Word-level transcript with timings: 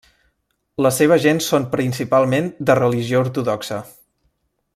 La 0.85 0.91
seva 0.99 1.17
gent 1.25 1.41
són 1.49 1.67
principalment 1.75 2.49
de 2.71 2.77
religió 2.81 3.21
ortodoxa. 3.27 3.79